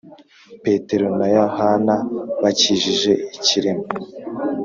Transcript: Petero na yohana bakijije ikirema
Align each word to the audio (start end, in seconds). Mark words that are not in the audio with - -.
Petero 0.63 1.07
na 1.19 1.27
yohana 1.35 1.95
bakijije 2.41 3.11
ikirema 3.35 3.85